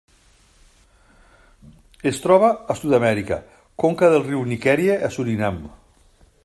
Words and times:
Es 2.11 2.21
troba 2.23 2.49
a 2.73 2.77
Sud-amèrica: 2.81 3.39
conca 3.85 4.09
del 4.15 4.27
riu 4.31 4.43
Nickerie 4.55 5.01
a 5.09 5.13
Surinam. 5.19 5.63